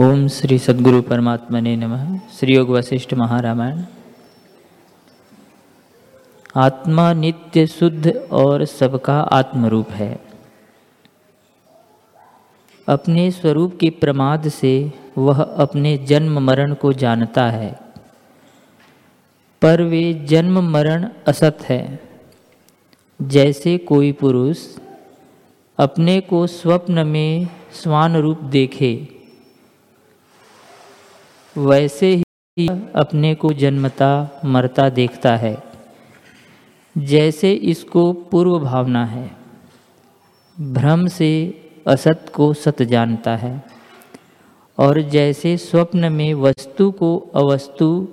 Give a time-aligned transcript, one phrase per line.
[0.00, 3.82] ओम श्री सद्गुरु परमात्मा ने नम। श्री योग वशिष्ठ महारामायण।
[6.56, 10.20] आत्मा नित्य शुद्ध और सबका आत्मरूप है।
[12.88, 17.78] अपने स्वरूप के प्रमाद से वह अपने जन्म मरण को जानता है।
[19.62, 22.00] पर वे जन्म मरण असत है।
[23.22, 24.58] जैसे कोई पुरुष
[25.78, 29.17] अपने को स्वप्न में स्वान रूप देखे
[31.58, 35.62] वैसे ही अपने को जन्मता, मरता देखता है।
[36.98, 39.30] जैसे इसको पूर्व भावना है।
[40.60, 41.54] भ्रम से
[41.86, 43.64] असत को सत जानता है।
[44.78, 48.08] और जैसे स्वप्न में वस्तु को अवस्तु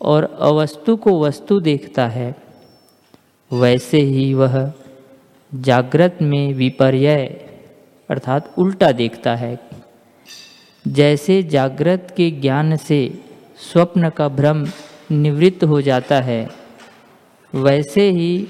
[0.00, 2.36] और अवस्तु को वस्तु देखता है,
[3.52, 4.72] वैसे ही वह
[5.54, 7.16] जागृत में विपर्य
[8.10, 9.73] अर्थात उल्टा देखता है।
[10.84, 12.98] जैसे जागृत के ज्ञान से
[13.58, 14.66] स्वप्न का भ्रम
[15.10, 16.48] निवृत्त हो जाता है,
[17.54, 18.46] वैसे ही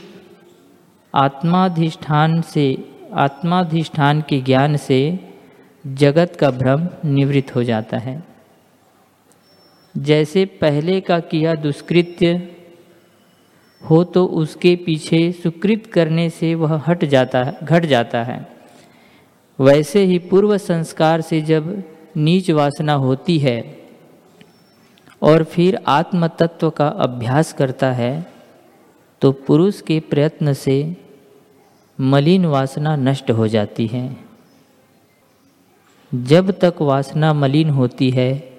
[1.15, 2.67] आत्माधिष्ठान से,
[3.13, 5.19] आत्माधिष्ठान के ज्ञान से
[5.85, 8.23] जगत का भ्रम निवृत्त हो जाता है।
[9.95, 12.33] जैसे पहले का किया दुष्कृत्य
[13.83, 18.47] हो तो उसके पीछे सुकृत करने से वह हट जाता है घट जाता है।
[19.59, 21.83] वैसे ही पूर्व संस्कार से जब
[22.17, 23.59] नीच वासना होती है
[25.23, 28.33] और फिर आत्म तत्व का अभ्यास करता है
[29.23, 30.97] तो पुरुष के प्रयत्न से
[32.01, 34.17] मलिन वासना नष्ट हो जाती है।
[36.15, 38.55] जब तक वासना मलिन होती है,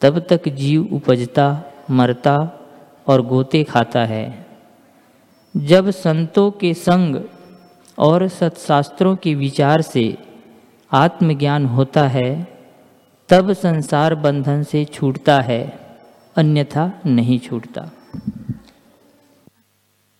[0.00, 2.36] तब तक जीव उपजता, मरता
[3.06, 4.46] और गोते खाता है।
[5.56, 7.16] जब संतों के संग
[7.98, 10.16] और सत्शास्त्रों के विचार से
[10.92, 12.57] आत्मज्ञान होता है
[13.30, 15.78] तब संसार बंधन से छूटता है
[16.36, 17.90] अन्यथा नहीं छूटता।